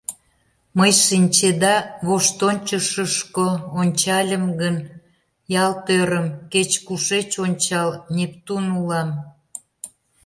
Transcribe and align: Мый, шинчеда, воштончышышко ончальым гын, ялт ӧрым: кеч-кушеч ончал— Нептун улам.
Мый, 0.77 0.91
шинчеда, 1.05 1.75
воштончышышко 2.07 3.47
ончальым 3.79 4.45
гын, 4.61 4.75
ялт 5.63 5.85
ӧрым: 5.99 6.27
кеч-кушеч 6.51 7.29
ончал— 7.45 7.89
Нептун 8.15 8.65
улам. 8.79 9.09